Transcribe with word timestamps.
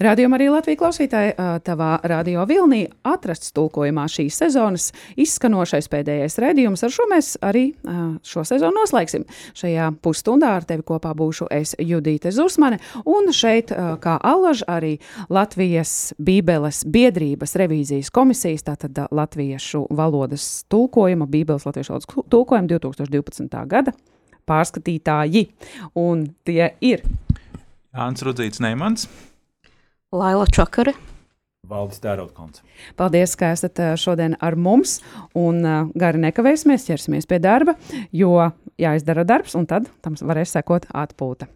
Radījumā 0.00 0.38
arī 0.38 0.46
Latvijas 0.48 0.78
klausītāji, 0.80 1.32
tavā 1.60 1.90
radio 2.08 2.46
vilnī 2.48 2.86
atrasts 3.04 3.52
tulkojumā 3.52 4.06
šīs 4.08 4.38
sezonas 4.40 4.86
izskanošais 5.20 5.90
pēdējais 5.92 6.38
redzējums. 6.40 6.84
Ar 6.86 6.94
šo 6.94 7.04
mēs 7.10 7.28
arī 7.44 7.64
šo 8.24 8.44
sezonu 8.48 8.80
noslēgsim. 8.80 9.26
Šajā 9.60 9.90
pusstundā 10.00 10.54
ar 10.56 10.64
tevi 10.64 10.86
kopā 10.88 11.12
būšu 11.18 11.50
es 11.52 11.74
Judīte 11.76 12.32
Zusmane, 12.32 12.80
un 13.04 13.28
šeit 13.36 13.74
kā 13.76 14.16
allaž 14.24 14.64
arī 14.72 14.94
Latvijas 15.28 16.14
Bībeles 16.16 16.86
biedrības 16.88 17.56
revīzijas 17.60 18.08
komisijas, 18.08 18.64
tātad 18.72 19.04
latviešu 19.12 19.84
valodas 19.92 20.64
tulkojuma, 20.72 21.28
Bībeles 21.28 21.68
latviešu 21.68 21.98
valodas 21.98 22.30
tulkojuma 22.32 22.72
2012. 22.72 23.64
gada 23.68 23.92
pārskatītāji, 24.48 25.50
un 26.00 26.30
tie 26.48 26.72
ir 26.80 27.04
Jānis 27.92 28.24
Rudzīts 28.24 28.64
Neimans. 28.64 29.10
Laila 30.10 30.42
Čakare. 30.50 30.90
Valdis 31.70 32.00
Dārautkons. 32.02 32.64
Paldies, 32.98 33.36
ka 33.38 33.52
esat 33.54 33.78
šodien 34.00 34.34
ar 34.42 34.56
mums, 34.58 34.96
un 35.38 35.62
gari 35.94 36.18
nekavēsimies, 36.24 36.88
ķersimies 36.88 37.30
pie 37.30 37.38
darba, 37.38 37.76
jo 38.10 38.32
jāizdara 38.80 39.22
darbs, 39.22 39.54
un 39.54 39.68
tad 39.70 39.86
tam 40.02 40.18
varēs 40.18 40.56
sekot 40.56 40.88
atpūta. 40.90 41.46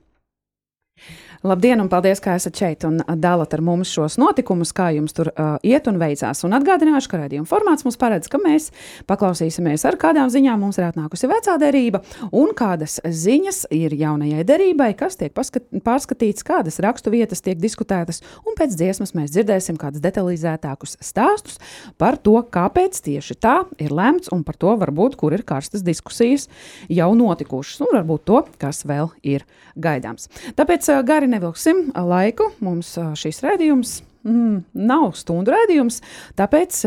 Labdien, 1.45 1.77
un 1.77 1.91
paldies, 1.93 2.23
ka 2.25 2.39
esat 2.39 2.57
šeit 2.57 2.87
un 2.89 3.03
dalat 3.21 3.53
ar 3.53 3.61
mums 3.61 3.91
šos 3.93 4.15
notikumus, 4.17 4.71
kā 4.73 4.87
jums 4.97 5.13
tur 5.13 5.29
uh, 5.29 5.59
iet 5.61 5.85
un 5.91 5.99
veicās. 6.01 6.39
Un 6.47 6.55
atgādināšu, 6.57 7.11
ka 7.13 7.19
raidījuma 7.21 7.45
formāts 7.45 7.85
mums 7.85 7.99
paredz, 8.01 8.31
ka 8.33 8.39
mēs 8.41 8.71
paklausīsimies, 9.05 9.85
ar 9.85 9.99
kādām 10.01 10.31
ziņām 10.33 10.65
mums 10.65 10.79
ir 10.81 10.87
atnākusi 10.87 11.29
vecā 11.29 11.59
derība 11.61 12.01
un 12.33 12.55
kādas 12.57 12.95
ziņas 13.05 13.59
ir 13.77 13.93
jaunajai 13.93 14.47
derībai, 14.49 14.87
kas 14.97 15.21
tiek 15.21 15.37
pārskatīts, 15.37 16.47
kādas 16.49 16.81
rakstu 16.81 17.13
vietas 17.13 17.45
tiek 17.45 17.61
diskutētas, 17.61 18.23
un 18.49 18.57
pēc 18.57 18.73
dziesmas 18.81 19.13
mēs 19.13 19.37
dzirdēsim 19.37 19.77
kādus 19.77 20.01
detalizētākus 20.01 20.97
stāstus 21.05 21.61
par 22.01 22.17
to, 22.17 22.39
kāpēc 22.57 23.03
tieši 23.05 23.37
tā 23.37 23.59
ir 23.85 23.93
lemts 23.93 24.33
un 24.33 24.47
par 24.49 24.57
to 24.57 24.73
varbūt, 24.81 25.21
kur 25.21 25.37
ir 25.37 25.45
karstas 25.45 25.85
diskusijas 25.85 26.49
jau 26.89 27.13
notikušas, 27.21 27.85
un 27.85 27.95
varbūt 28.01 28.27
to, 28.33 28.43
kas 28.65 28.87
vēl 28.89 29.13
ir 29.21 29.45
gaidāms. 29.77 30.33
Tāpēc 30.57 30.89
gari 31.05 31.34
nevilksim 31.35 31.91
laiku. 31.95 32.51
Mums 32.65 32.95
šis 33.19 33.43
rādījums 33.45 33.99
mm, 34.27 34.65
nav 34.87 35.13
stundu 35.19 35.55
rādījums, 35.55 36.01
tāpēc 36.39 36.81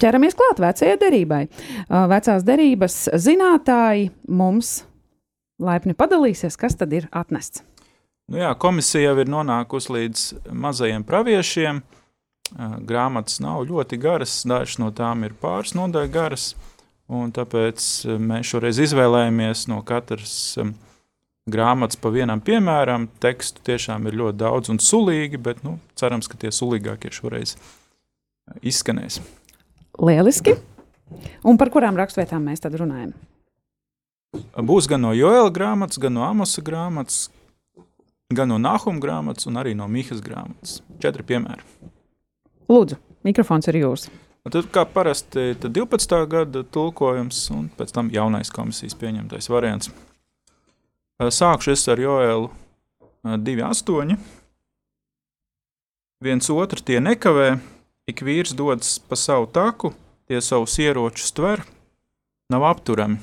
ķeramies 0.00 0.36
klāt 0.36 0.60
vecajai 0.62 0.98
derībai. 1.00 1.42
Vecās 2.12 2.44
derības 2.46 2.98
zinātāji 3.26 4.10
mums 4.28 4.78
laipni 5.62 5.96
padalīsies, 5.96 6.58
kas 6.60 6.76
tad 6.76 6.92
ir 6.96 7.08
atnests. 7.16 7.64
Nu 8.26 8.40
jā, 8.40 8.50
komisija 8.58 9.12
jau 9.12 9.20
ir 9.22 9.28
nonākusi 9.30 9.92
līdz 9.94 10.22
mazajiem 10.50 11.04
praviešiem. 11.06 11.84
Grāmatas 12.86 13.38
nav 13.42 13.64
ļoti 13.66 13.98
garas, 14.02 14.40
dažas 14.46 14.80
no 14.82 14.90
tām 14.94 15.24
ir 15.26 15.34
pāris 15.38 15.74
nodaļas 15.78 16.12
garas. 16.14 16.48
Tāpēc 17.06 17.86
mēs 18.18 18.50
šoreiz 18.50 18.80
izvēlējāmies 18.82 19.68
no 19.70 19.78
katras 19.86 20.34
uh, 20.58 20.72
grāmatas 21.50 21.98
pa 22.00 22.10
vienam 22.10 22.42
piemēram. 22.42 23.08
Tekstu 23.22 23.62
tiešām 23.66 24.08
ir 24.10 24.18
ļoti 24.18 24.40
daudz 24.42 24.72
un 24.72 24.80
sulīgi, 24.82 25.38
bet 25.42 25.62
nu, 25.66 25.76
cerams, 25.98 26.28
ka 26.30 26.38
tie 26.40 26.50
sulīgākie 26.54 27.12
šoreiz 27.14 27.56
izskanēs. 28.66 29.20
Lieliski! 30.02 30.56
Un 31.46 31.58
par 31.58 31.70
kurām 31.70 31.98
raksturvietām 31.98 32.44
mēs 32.50 32.62
tad 32.62 32.74
runājam? 32.78 33.14
Būs 34.66 34.88
gan 34.90 35.04
no 35.04 35.14
Joela 35.16 35.52
grāmatas, 35.54 36.00
gan 36.02 36.16
no 36.16 36.24
Amosa 36.26 36.60
grāmatas, 36.66 37.28
gan 38.34 38.50
no 38.50 38.58
Nahuma 38.60 39.00
grāmatas, 39.00 39.46
un 39.48 39.56
arī 39.60 39.72
no 39.78 39.86
Mihas 39.88 40.20
grāmatas. 40.24 40.80
Četri 41.00 41.24
piemēri. 41.24 41.62
Lūdzu, 42.68 42.98
mikrofons 43.24 43.70
ir 43.70 43.78
jūsu. 43.80 44.10
Tad, 44.46 44.66
kā 44.74 44.84
parasti, 44.86 45.54
12. 45.62 46.18
gada 46.30 46.62
tulkojums, 46.74 47.38
un 47.54 47.70
pēc 47.78 47.94
tam 47.94 48.10
jaunais 48.14 48.52
komisijas 48.54 48.94
pieņemtais 48.98 49.48
variants. 49.50 49.90
Sākšu 51.16 51.70
es 51.72 51.80
ar 51.88 51.96
Joēlu 51.96 52.50
2,8. 53.24 54.18
Viens 56.20 56.48
otru 56.52 56.82
tie 56.84 56.98
nekavē, 57.00 57.54
ik 58.04 58.20
vīrs 58.20 58.52
dodas 58.52 58.98
pa 59.00 59.16
savu 59.16 59.48
taku, 59.48 59.94
tie 60.28 60.42
savus 60.44 60.74
ieročus 60.76 61.32
tver, 61.32 61.62
nav 62.52 62.66
apturami. 62.68 63.16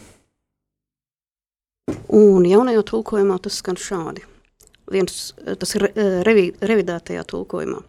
Un 2.10 2.48
jaunajā 2.50 2.82
tulkojumā 2.90 3.38
tas 3.46 3.60
skan 3.62 3.78
šādi. 3.78 4.26
Viens, 4.90 5.30
tas 5.38 5.76
ir 5.78 5.86
revi, 6.26 6.50
revidētajā 6.66 7.22
tulkojumā. 7.30 7.84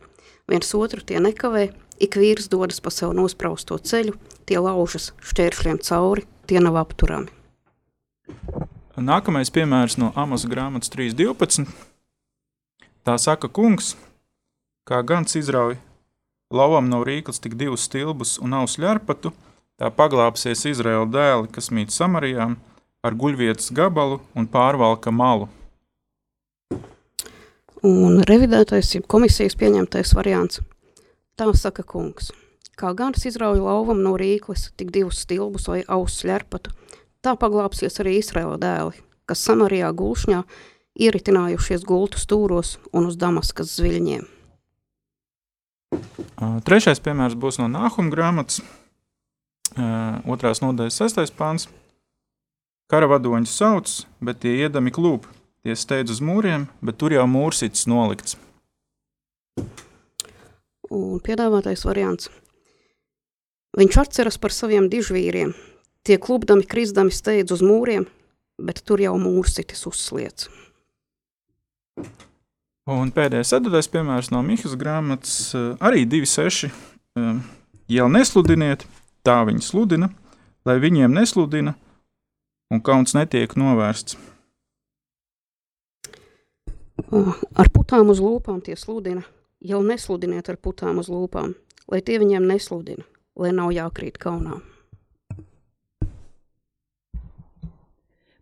Viens 0.53 0.77
otru 0.77 1.01
tie 1.01 1.17
nekavē, 1.17 1.71
ik 1.97 2.21
vīrs 2.21 2.53
dodas 2.53 2.85
pa 2.85 2.93
savu 2.93 3.17
nospraustu 3.17 3.81
ceļu, 3.81 4.19
tie 4.45 4.61
laužas 4.61 5.15
šķēršļiem 5.25 5.81
cauri, 5.81 6.29
tie 6.45 6.61
nav 6.61 6.77
apturami. 6.85 7.33
Nākamais 8.95 9.51
piemērs 9.51 9.97
no 9.99 10.13
Amos 10.15 10.45
grāmatas 10.47 10.93
3.12. 10.93 11.67
Tā 13.03 13.17
saka, 13.19 13.49
kungs, 13.51 13.97
kā 14.87 15.01
gans 15.03 15.35
izrauj 15.35 15.81
lauvam 16.55 16.87
nav 16.87 17.03
rīklis 17.09 17.43
tik 17.43 17.57
divus 17.59 17.89
stilbus 17.89 18.37
un 18.39 18.55
nav 18.55 18.69
sļarpatu, 18.71 19.33
tā 19.83 19.91
paglāpsies 19.91 20.63
Izraēla 20.71 21.09
dēli, 21.11 21.51
kas 21.51 21.73
mīt 21.75 21.91
Samarijām, 21.91 22.55
ar 23.03 23.17
guļvietas 23.19 23.73
gabalu 23.75 24.21
un 24.39 24.47
pārvalka 24.47 25.11
malu. 25.11 25.51
Un 27.83 28.23
revidētais 28.23 28.95
ir 28.95 29.03
komisijas 29.11 29.59
pieņemtais 29.59 30.15
variants. 30.15 30.63
Tā 31.35 31.51
saka 31.59 31.83
kungs, 31.83 32.31
kā 32.79 32.95
gans 32.95 33.27
izrauj 33.27 33.59
lauvam 33.59 34.07
no 34.07 34.15
rīklis 34.15 34.71
tik 34.79 34.95
divus 34.95 35.27
stilbus 35.27 35.67
vai 35.67 35.83
auss 35.91 36.23
sļarpatu, 36.23 36.71
Tā 37.25 37.33
paglāpsies 37.41 37.97
arī 38.03 38.19
Izraela 38.21 38.59
dēli, 38.61 38.99
kas 39.25 39.41
Samarijā 39.47 39.89
gulšņā 39.97 40.43
ieritinājušies 41.01 41.87
gultu 41.89 42.21
stūros 42.21 42.77
un 42.93 43.09
uz 43.09 43.17
Damaskas 43.17 43.73
zviļņiem. 43.79 44.27
Trešais 46.69 47.01
piemērs 47.01 47.39
būs 47.39 47.61
no 47.63 47.71
Nāhuma 47.71 48.13
grāmatas, 48.13 48.61
otrās 50.29 50.61
nodaļas 50.61 51.01
sestais 51.01 51.33
pāns. 51.35 51.69
Karavadoņi 52.93 53.49
sauc, 53.49 54.03
bet 54.21 54.43
tie 54.45 54.59
iedami 54.67 54.93
klūp. 54.93 55.25
Tie 55.65 55.73
steidz 55.73 56.13
uz 56.13 56.21
mūriem, 56.21 56.67
bet 56.85 56.99
tur 57.01 57.15
jau 57.17 57.25
mūrsītis 57.25 57.87
nolikts. 57.89 58.37
Un 60.93 61.23
piedāvātais 61.25 61.87
variants. 61.89 62.29
Viņš 63.75 63.97
atceras 64.03 64.37
par 64.39 64.53
saviem 64.53 64.91
dižvīriem, 64.93 65.55
Tie 66.05 66.19
klubdami, 66.21 66.67
krisdami 66.69 67.15
steidz 67.15 67.55
uz 67.55 67.63
mūriem, 67.65 68.05
bet 68.61 68.83
tur 68.85 69.01
jau 69.01 69.15
mūrsitis 69.17 69.87
uzsliec. 69.89 70.49
Un 72.85 73.09
pēdējais 73.17 73.55
ceturtais 73.55 73.89
piemērs 73.89 74.29
no 74.35 74.43
Mihas 74.45 74.75
grāmatas, 74.77 75.55
eh, 75.57 75.73
arī 75.81 76.05
2,6. 76.05 76.69
Jau 77.89 78.09
nesludiniet, 78.09 78.85
tā 79.25 79.39
viņi 79.49 79.63
sludina, 79.65 80.11
lai 80.67 80.77
viņiem 80.83 81.13
nesludina, 81.17 81.75
un 82.71 82.81
kauns 82.81 83.15
netiek 83.17 83.57
novērsts. 83.57 84.17
Ar 87.13 87.71
putām 87.73 88.11
uz 88.11 88.21
lūpām 88.21 88.61
tie 88.65 88.77
sludina, 88.77 89.25
jau 89.61 89.81
nesludiniet 89.83 90.49
ar 90.49 90.57
putām 90.57 90.99
uz 90.99 91.09
lūpām, 91.09 91.55
lai 91.89 92.01
tie 92.01 92.19
viņiem 92.19 92.45
nesludina, 92.49 93.05
lai 93.37 93.53
nav 93.53 93.73
jākrīt 93.73 94.19
kaunām. 94.19 94.74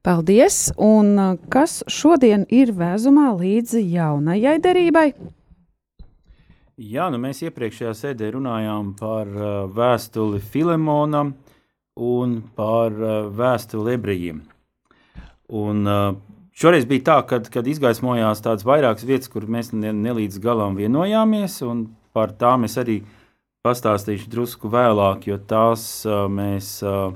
Paldies! 0.02 0.72
Un 0.82 1.14
uh, 1.14 1.36
kas 1.46 1.84
šodien 1.86 2.42
ir 2.50 2.72
vēzumā 2.74 3.28
līdzi 3.38 3.84
jaunajai 3.86 4.56
derībai? 4.58 5.04
Jā, 6.82 7.06
nu 7.14 7.20
mēs 7.22 7.44
iepriekšējā 7.46 7.92
sēdē 7.94 8.32
runājām 8.34 8.96
par 8.98 9.30
uh, 9.30 9.46
vēstuli 9.70 10.42
Filemonam 10.42 11.36
un 11.94 12.34
par 12.58 12.98
uh, 12.98 13.30
vēstuli 13.30 13.94
ebrejiem. 13.94 14.42
Un, 15.54 15.86
uh, 15.86 16.18
šoreiz 16.50 16.90
bija 16.90 17.06
tā, 17.12 17.20
kad, 17.30 17.46
kad 17.54 17.70
izgaismojās 17.70 18.42
tādas 18.42 18.66
vairākas 18.66 19.06
vietas, 19.06 19.30
kur 19.30 19.46
mēs 19.46 19.70
ne, 19.70 19.94
ne 19.94 20.18
līdz 20.18 20.42
galam 20.42 20.74
vienojāmies, 20.82 21.60
un 21.62 21.92
par 22.10 22.34
tām 22.42 22.66
es 22.66 22.74
arī 22.74 23.04
pastāstīšu 23.62 24.34
drusku 24.34 24.66
vēlāk, 24.72 25.30
jo 25.30 25.38
tās 25.38 25.92
uh, 26.10 26.26
mēs. 26.26 26.80
Uh, 26.82 27.12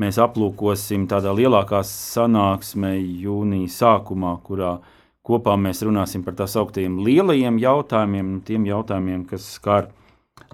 mēs 0.00 0.18
aplūkosim 0.22 1.06
tādā 1.10 1.32
lielākā 1.36 1.82
sanāksmē 1.86 2.94
jūnija 2.96 3.70
sākumā, 3.74 4.34
kurā, 4.46 4.78
kopā 5.26 5.56
mēs 5.60 5.82
runāsim 5.86 6.24
par 6.26 6.36
tā 6.38 6.48
sauktiem 6.50 7.00
lielajiem 7.04 7.60
jautājumiem, 7.60 8.38
tiem 8.46 8.66
jautājumiem, 8.68 9.24
kas 9.30 9.46
skar 9.58 9.90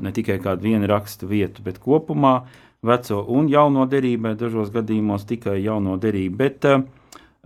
ne 0.02 0.12
tikai 0.12 0.38
kādu 0.42 0.66
vienu 0.66 0.90
rakstu 0.90 1.28
vietu, 1.30 1.62
bet 1.64 1.78
kopumā 1.82 2.40
veco 2.86 3.22
un 3.32 3.50
jauno 3.50 3.86
derību, 3.90 4.34
dažos 4.38 4.72
gadījumos 4.74 5.26
tikai 5.28 5.60
jauno 5.62 5.96
derību. 6.00 6.36
Bet, 6.42 6.66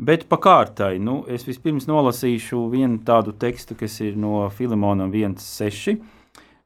bet 0.01 0.27
pa 0.29 0.41
kārtai, 0.41 0.95
nu, 1.03 1.21
es 1.29 1.47
vispirms 1.49 1.89
nolasīšu 1.91 2.65
vienu 2.73 3.03
tādu 3.07 3.37
tekstu, 3.37 3.77
kas 3.79 4.01
ir 4.05 4.17
no 4.21 4.47
Filimona 4.55 5.09
1.6 5.11 6.01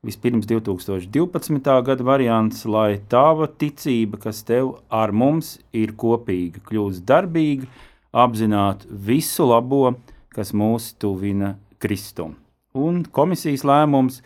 Vispirms 0.05 0.45
2012. 0.45 1.83
gada 1.83 2.05
variants, 2.05 2.67
lai 2.69 3.01
tava 3.09 3.47
ticība, 3.49 4.19
kas 4.21 4.43
tev 4.45 4.75
ar 4.93 5.15
mums 5.17 5.55
ir 5.73 5.95
kopīga, 5.97 6.61
kļūst 6.61 7.07
darbīga, 7.09 7.65
apzināt 8.13 8.85
visu 8.85 9.47
labo, 9.49 9.95
kas 10.29 10.53
mūs 10.53 10.91
tuvina 11.01 11.55
Kristum. 11.81 12.37
Un 12.77 13.01
komisijas 13.09 13.65
lēmums, 13.65 14.21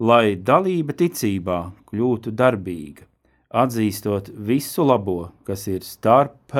lai 0.00 0.32
dalība 0.40 0.96
ticībā 0.96 1.60
kļūtu 1.92 2.32
darbīga, 2.32 3.04
atzīstot 3.52 4.32
visu 4.32 4.88
labo, 4.88 5.34
kas 5.44 5.68
ir 5.68 5.84
starp 5.84 6.56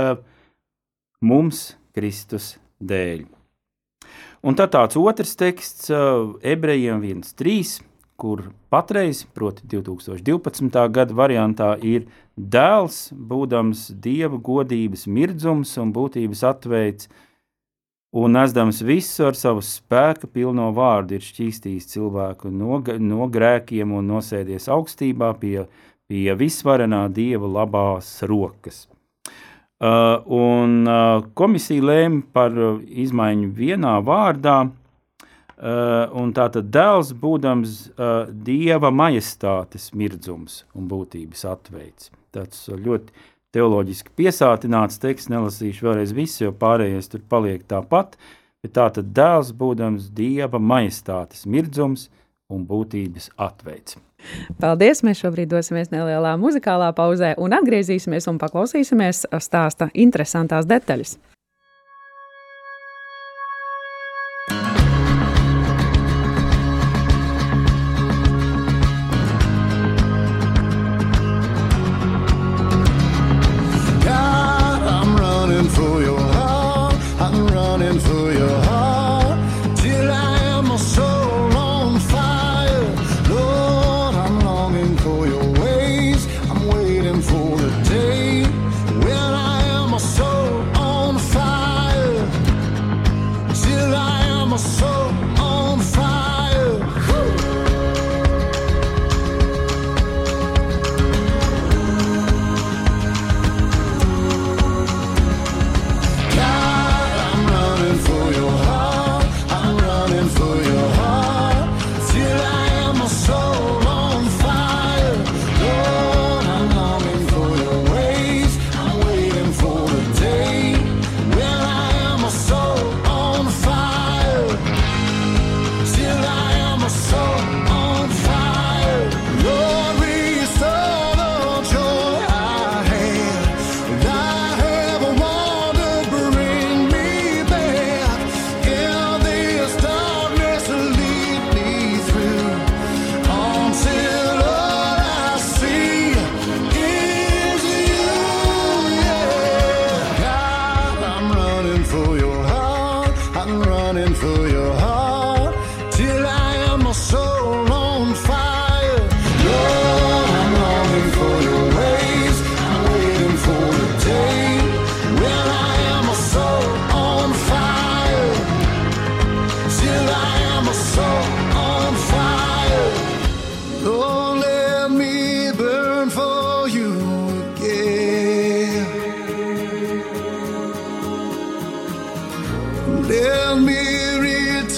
mums 1.25 1.71
Kristus 1.97 2.59
dēļ. 2.85 3.25
Un 4.45 4.55
tad 4.61 4.77
tāds 4.77 5.01
otrs 5.01 5.39
teksts, 5.41 5.89
ebrejiem 6.45 7.01
1.3 7.17 7.88
kur 8.19 8.43
patreiz, 8.69 9.23
proti 9.35 9.63
2012. 9.71 10.89
gada 10.91 11.15
variantā, 11.15 11.69
ir 11.87 12.09
dēls, 12.35 13.13
būdams 13.15 13.85
dieva 14.03 14.41
godības 14.43 15.07
mirdzums 15.07 15.77
un 15.79 15.93
būtības 15.95 16.43
atveids, 16.51 17.07
un 18.19 18.35
nesdams 18.35 18.83
visu 18.83 19.29
ar 19.29 19.39
savu 19.39 19.63
spēka 19.63 20.27
pilno 20.35 20.73
vārdu, 20.75 21.15
ir 21.15 21.29
šķīstījis 21.29 21.87
cilvēku 21.95 22.51
no, 22.51 22.81
no 22.99 23.31
grēkiem 23.31 23.95
un 23.95 24.11
nosēdies 24.17 24.67
augstībā 24.75 25.31
pie, 25.39 25.69
pie 26.11 26.35
visvarenā 26.43 27.05
dieva 27.15 27.47
labās 27.61 28.17
rokas. 28.27 28.89
Uh, 29.79 30.19
un 30.27 30.83
uh, 30.91 31.23
komisija 31.39 31.87
lēma 31.87 32.25
par 32.35 32.59
uh, 32.59 32.83
izmaiņu 32.83 33.55
vienā 33.55 33.95
vārdā, 34.03 34.59
Uh, 34.67 34.88
un 35.59 36.31
tātad 36.37 36.69
dēls, 36.71 37.15
būdams 37.19 37.79
uh, 37.91 38.29
dieva 38.31 38.93
majestātes 38.95 39.91
mirdzums 39.91 40.63
un 40.79 40.87
būtības 40.91 41.45
atveids. 41.51 42.13
Tas 42.35 42.69
ļoti 42.71 43.15
teoloģiski 43.57 44.13
piesātināts 44.19 45.01
teksts, 45.03 45.31
nelasīšu 45.33 45.89
vēlreiz 45.89 46.13
visu, 46.15 46.45
jo 46.45 46.53
pārējais 46.55 47.11
tur 47.11 47.25
paliek 47.29 47.65
tāpat. 47.67 48.19
Bet 48.63 48.75
tātad 48.75 49.11
dēls, 49.15 49.53
būdams 49.55 50.11
dieva 50.15 50.59
majestātes 50.59 51.47
mirdzums 51.47 52.09
un 52.51 52.65
būtības 52.67 53.31
atveids. 53.39 53.99
Paldies! 54.59 55.05
Mēs 55.07 55.21
šobrīd 55.23 55.51
dosimies 55.53 55.93
nelielā 55.95 56.35
muzikālā 56.41 56.91
pauzē 56.97 57.35
un 57.39 57.55
atgriezīsimies 57.55 58.27
un 58.31 58.41
paklausīsimies 58.43 59.27
stāsta 59.45 59.91
interesantās 59.95 60.67
detaļas. 60.67 61.17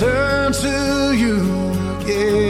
turn 0.01 0.51
to 0.51 1.13
you 1.15 1.37
again. 2.01 2.50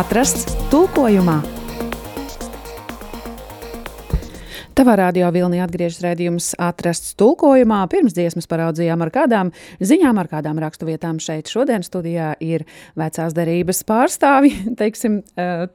Atrasts 0.00 0.46
tulkojumā. 0.72 1.40
Tavā 4.78 4.94
radio 4.96 5.28
vilnī 5.34 5.58
atgriežas 5.60 6.00
redzējums 6.06 6.46
atrasts 6.62 7.12
tulkojumā. 7.20 7.82
Pirms 7.92 8.14
dziesmas 8.16 8.48
paraudzījām 8.48 9.04
ar 9.04 9.12
kādām 9.12 9.50
ziņām, 9.84 10.22
ar 10.22 10.30
kādām 10.30 10.62
raksturvietām 10.62 11.20
šeit 11.20 11.52
šodien 11.52 11.84
studijā 11.84 12.32
ir 12.40 12.64
vecās 12.96 13.36
derības 13.36 13.82
pārstāvi. 13.90 14.54
Teiksim, 14.80 15.20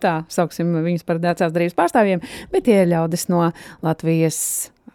tā, 0.02 0.16
sauksim 0.34 0.74
viņus 0.88 1.06
par 1.06 1.22
vecās 1.22 1.54
derības 1.54 1.78
pārstāvjiem, 1.78 2.26
bet 2.56 2.66
tie 2.66 2.82
ir 2.82 2.96
ļaudis 2.96 3.30
no 3.30 3.52
Latvijas 3.86 4.42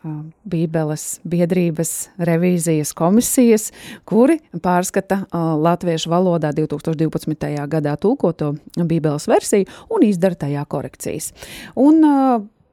Bībeles 0.01 1.19
biedrības 1.29 1.91
revīzijas 2.19 2.95
komisijas, 2.97 3.69
kuri 4.09 4.39
pārskata 4.63 5.25
latviešu 5.61 6.13
valodā 6.13 6.55
2012. 6.57 7.51
gadā 7.69 7.97
tulkoto 8.01 8.55
Bībeles 8.79 9.29
versiju 9.29 9.69
un 9.93 10.07
izdara 10.09 10.41
tajā 10.47 10.65
korekcijas. 10.71 11.35
Un, 11.77 12.01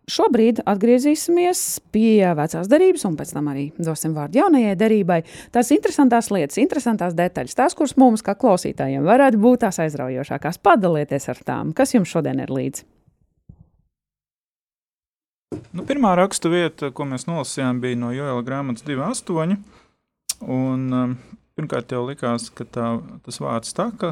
Šobrīd 0.07 0.61
atgriezīsimies 0.63 1.61
pie 1.91 2.29
vecās 2.39 2.69
derības, 2.71 3.03
un 3.09 3.17
pēc 3.19 3.33
tam 3.35 3.49
arī 3.51 3.65
dosim 3.75 4.13
vārdu 4.15 4.39
jaunajai 4.39 4.77
derībai. 4.79 5.17
Tās 5.51 5.73
interesantās 5.75 6.31
lietas, 6.31 6.61
interesantās 6.63 7.11
detaļas, 7.17 7.57
tās, 7.59 7.75
kuras 7.75 7.97
mums, 7.99 8.23
kā 8.23 8.37
klausītājiem, 8.39 9.03
varētu 9.03 9.43
būt 9.43 9.65
tās 9.65 9.81
aizraujošākās. 9.83 10.63
Padalieties 10.63 11.27
ar 11.35 11.43
tām, 11.51 11.75
kas 11.75 11.91
jums 11.97 12.15
šodien 12.15 12.39
ir 12.39 12.55
līdzi. 12.55 12.87
Nu, 15.47 15.85
pirmā 15.87 16.11
rakstu 16.19 16.49
vieta, 16.51 16.89
ko 16.91 17.05
mēs 17.07 17.23
nolasījām, 17.27 17.77
bija 17.79 17.95
no 17.99 18.09
Joela 18.11 18.43
grāmatas 18.43 18.83
2.8. 18.83 19.53
Un, 20.43 20.81
um, 20.91 21.13
pirmkārt, 21.55 21.93
jau 21.95 22.01
likās, 22.03 22.49
ka 22.51 22.65
tā, 22.67 22.89
tas 23.23 23.39
vārds 23.39 23.71
tā, 23.77 23.87
ka 23.95 24.11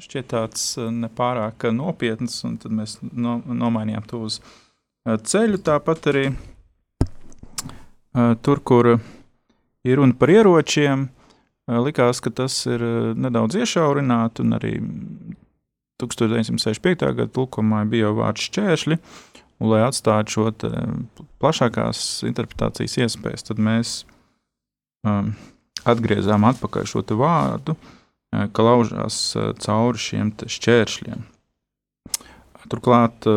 šķiet 0.00 0.30
tāds 0.32 0.62
uh, 0.80 0.88
nepārāk 0.88 1.66
nopietns, 1.76 2.38
un 2.48 2.56
tad 2.62 2.72
mēs 2.72 2.96
no, 3.12 3.36
nomainījām 3.44 4.06
to 4.08 4.22
uz 4.24 4.38
ceļu. 5.04 5.60
Tāpat 5.68 6.08
arī 6.14 6.24
tur, 8.46 8.62
kur 8.64 8.94
ir 8.94 10.00
runa 10.00 10.16
par 10.16 10.32
ieročiem, 10.32 11.08
likās, 11.84 12.24
ka 12.24 12.32
tas 12.40 12.56
ir 12.70 12.84
nedaudz 13.20 13.60
iešaurināts, 13.60 14.40
un 14.40 14.56
arī 14.56 14.78
1965. 16.00 17.04
gada 17.04 17.30
tulkumā 17.36 17.84
bija 17.90 18.08
jau 18.08 18.16
vārds 18.22 18.48
šķēršļi. 18.48 19.00
Un, 19.62 19.70
lai 19.70 19.84
atstātu 19.86 20.34
šo 20.34 20.48
plašākās 21.42 22.24
interpretācijas 22.26 22.96
iespējas, 23.04 23.46
tad 23.46 23.60
mēs 23.62 23.92
um, 25.06 25.30
atgriezām 25.86 26.46
atpakaļ 26.48 26.88
šo 26.90 27.04
vārdu, 27.20 27.76
ka 28.34 28.66
laužās 28.66 29.20
cauri 29.62 30.00
šiem 30.00 30.32
šķēršļiem. 30.34 31.22
Turklāt 32.72 33.28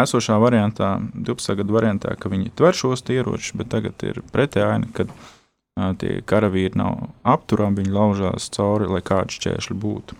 esošā 0.00 0.38
variantā, 0.42 0.96
12. 1.14 1.54
gadu 1.60 1.76
variantā, 1.76 2.16
ka 2.18 2.32
viņi 2.32 2.50
tver 2.58 2.74
šos 2.74 3.04
ieročus, 3.12 3.54
bet 3.58 3.70
tagad 3.70 4.02
ir 4.06 4.20
pretēji 4.34 4.66
aina, 4.66 4.90
kad 4.96 5.12
uh, 5.12 5.92
tie 6.00 6.18
karavīri 6.26 6.78
nav 6.78 7.08
apturami, 7.22 7.82
viņi 7.82 7.94
laužās 7.94 8.50
cauri, 8.54 8.90
lai 8.90 9.02
kādi 9.06 9.38
šķēršļi 9.38 9.78
būtu. 9.84 10.18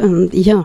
Um, 0.00 0.30
jā, 0.32 0.62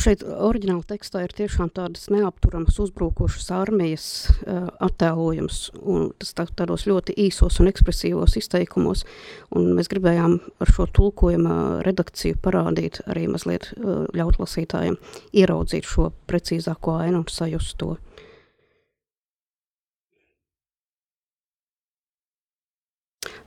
šeit 0.00 0.22
oriģināla 0.24 0.86
tekstā 0.88 1.26
ir 1.26 1.34
tiešām 1.36 1.68
tādas 1.76 2.06
neapturamas 2.08 2.78
uzbrukošas 2.80 3.50
armijas 3.52 4.06
uh, 4.46 4.70
attēlojums, 4.80 5.58
un 5.84 6.08
tas 6.16 6.32
tā, 6.38 6.46
tādos 6.56 6.86
ļoti 6.88 7.18
īsos 7.26 7.60
un 7.60 7.68
ekspresīvos 7.68 8.38
izteikumos, 8.40 9.04
un 9.52 9.74
mēs 9.76 9.92
gribējām 9.92 10.38
ar 10.64 10.72
šo 10.72 10.88
tulkojuma 10.88 11.84
redakciju 11.84 12.40
parādīt 12.40 13.02
arī 13.04 13.26
mazliet 13.28 13.68
uh, 13.76 14.06
ļaut 14.16 14.40
lasītājiem 14.40 14.96
ieraudzīt 15.36 15.84
šo 15.92 16.08
precīzāko 16.30 16.96
ainu 17.04 17.26
un 17.26 17.28
sajust 17.28 17.76
to. 17.82 17.98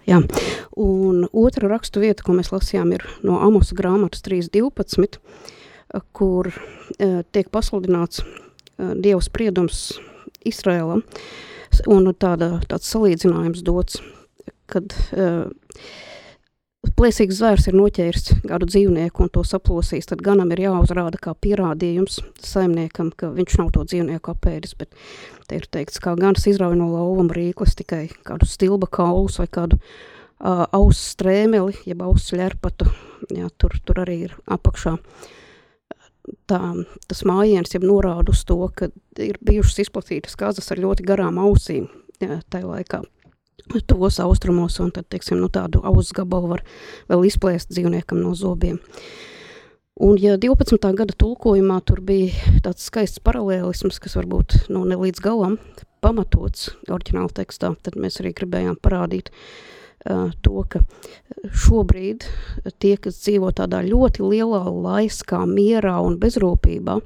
Jā. 0.09 0.21
Un 0.79 1.25
otra 1.33 1.67
rakstu 1.67 1.99
vieta, 1.99 2.23
ko 2.23 2.31
mēs 2.37 2.53
lasījām, 2.53 2.93
ir 2.95 3.03
no 3.27 3.41
Amosa 3.43 3.75
grāmatas 3.75 4.23
3.12, 4.23 5.17
kur 6.15 6.47
uh, 6.53 7.17
tiek 7.35 7.49
pasludināts 7.51 8.21
uh, 8.23 8.93
Dieva 8.95 9.19
spriedums 9.19 9.97
Izrēlam, 10.47 11.01
un 11.91 12.07
tāda, 12.15 12.61
tāds 12.71 12.87
salīdzinājums 12.93 13.63
dots, 13.67 13.97
kad 14.71 14.95
uh, 15.17 15.49
plēsīgs 16.95 17.41
zvērs 17.41 17.67
ir 17.67 17.75
noķēris 17.75 18.29
kādu 18.45 18.69
dzīvnieku 18.69 19.25
un 19.25 19.31
to 19.35 19.43
saplosījis, 19.43 20.07
tad 20.13 20.23
ganam 20.23 20.53
ir 20.55 20.61
jāuzrāda 20.63 21.19
kā 21.19 21.33
pierādījums 21.35 22.21
saimniekam, 22.39 23.09
ka 23.11 23.33
viņš 23.35 23.57
nav 23.59 23.73
to 23.75 23.83
dzīvnieku 23.83 24.31
apēdis, 24.31 24.77
bet 24.79 24.95
te 25.51 25.59
ir 25.59 25.67
teikts, 25.67 25.99
kā 25.99 26.15
ganas 26.15 26.47
izrauj 26.47 26.79
no 26.79 26.87
lauvama 26.93 27.35
rīklas 27.35 27.75
tikai 27.75 28.05
kādu 28.23 28.47
stilba 28.47 28.87
kaulus 28.87 29.41
vai 29.43 29.49
kādu 29.51 29.81
uh, 29.81 30.15
auss 30.39 31.11
strēmeli, 31.15 31.75
jeb 31.89 32.01
auss 32.05 32.31
ļerpatu, 32.35 32.87
jā, 33.35 33.49
tur, 33.59 33.75
tur 33.83 34.03
arī 34.05 34.21
ir 34.29 34.35
apakšā 34.47 34.95
tā, 36.49 36.59
tas 37.09 37.23
mājiens, 37.27 37.73
jeb 37.73 37.85
norāda 37.87 38.31
uz 38.33 38.43
to, 38.47 38.59
ka 38.75 38.89
ir 39.19 39.39
bijušas 39.45 39.85
izplatītas 39.85 40.37
kazas 40.39 40.71
ar 40.71 40.81
ļoti 40.81 41.05
garām 41.07 41.39
ausīm 41.41 41.89
jā, 42.21 42.41
tajā 42.49 42.67
laikā 42.67 43.03
tos 43.85 44.17
austrumos, 44.23 44.79
un 44.81 44.93
tad, 44.95 45.05
teiksim, 45.11 45.37
nu, 45.37 45.49
tādu 45.51 45.83
auzus 45.85 46.15
gabalu 46.15 46.55
var 46.55 46.63
vēl 47.11 47.27
izplēst 47.27 47.69
dzīvniekam 47.69 48.21
no 48.23 48.31
zobiem. 48.33 48.79
Un, 49.99 50.15
ja 50.17 50.37
12. 50.39 50.79
gada 50.95 51.13
tulkojumā 51.19 51.81
tur 51.85 51.99
bija 52.01 52.55
tāds 52.63 52.87
skaists 52.87 53.21
paralēlisms, 53.21 53.99
kas 54.01 54.15
varbūt 54.15 54.71
nu, 54.71 54.85
ne 54.87 54.95
līdz 54.97 55.21
galam 55.21 55.59
pamatots 55.99 56.69
oriģināla 56.87 57.35
tekstā, 57.41 57.73
tad 57.83 57.99
mēs 57.99 58.21
arī 58.23 58.31
gribējām 58.39 58.79
parādīt 58.79 59.29
uh, 59.29 59.78
to, 60.05 60.63
ka 60.69 60.81
šobrīd 61.63 62.25
tie, 62.79 62.95
kas 62.97 63.19
dzīvo 63.23 63.51
tādā 63.55 63.81
ļoti 63.85 64.23
lielā 64.23 64.63
laiskā, 64.69 65.43
mierā 65.49 65.97
un 66.05 66.17
bezrūpībā, 66.21 66.99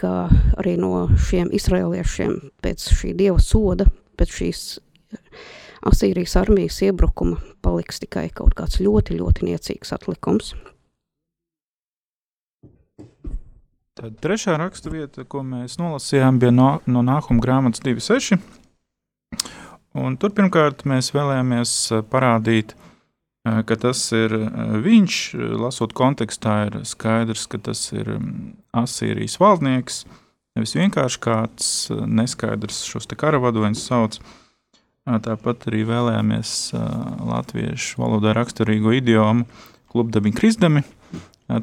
kā 0.00 0.14
arī 0.60 0.76
no 0.80 1.06
šiem 1.28 1.52
izraeliešiem 1.54 2.38
pēc 2.64 2.88
šī 2.98 3.14
dieva 3.18 3.40
soda, 3.42 3.88
pēc 4.18 4.38
šīs 4.40 4.62
Asīrijas 5.88 6.34
armijas 6.36 6.80
iebrukuma 6.82 7.38
paliks 7.62 8.00
tikai 8.02 8.26
kaut 8.34 8.56
kāds 8.58 8.80
ļoti, 8.82 9.14
ļoti 9.20 9.46
niecīgs 9.46 9.94
atlikums. 9.94 10.52
Tad 13.98 14.18
trešā 14.22 14.56
raksturvieta, 14.58 15.24
ko 15.26 15.44
mēs 15.46 15.78
nolasījām, 15.80 16.38
bija 16.42 16.52
no, 16.54 16.68
no 16.86 17.02
Nāhuma 17.06 17.42
grāmatas 17.42 17.82
2.6. 17.86 18.38
Un 19.98 20.16
tur 20.20 20.32
pirmkārt 20.36 20.84
mēs 20.88 21.10
vēlējāmies 21.14 21.74
eh, 21.92 22.02
parādīt, 22.12 22.74
eh, 22.74 23.60
ka 23.66 23.78
tas 23.80 24.00
ir 24.16 24.34
eh, 24.36 24.48
viņš, 24.84 25.20
lasot 25.58 25.94
kontekstā, 25.96 26.58
ir 26.68 26.80
skaidrs, 26.88 27.46
ka 27.50 27.60
tas 27.70 27.82
ir 27.94 28.14
mm, 28.16 28.52
Asīrijas 28.78 29.38
valdnieks, 29.42 30.02
nevis 30.58 30.76
vienkārši 30.78 31.22
kāds 31.24 31.70
neskaidrs 31.90 32.84
šos 32.90 33.10
karavadoņus 33.18 33.88
sauc, 33.90 34.20
Tāpat 35.08 35.62
arī 35.70 35.86
vēlējāmies 35.88 36.50
latviešu 37.24 37.96
valodā 37.96 38.34
raksturīgo 38.36 38.92
idiomu 38.92 39.46
klubdabi 39.88 40.34
krizdami 40.36 40.82